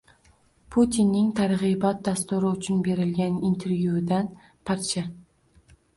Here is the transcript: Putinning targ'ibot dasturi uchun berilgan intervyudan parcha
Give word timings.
Putinning 0.75 1.27
targ'ibot 1.39 2.01
dasturi 2.09 2.49
uchun 2.53 2.81
berilgan 2.89 3.37
intervyudan 3.51 4.33
parcha 4.71 5.05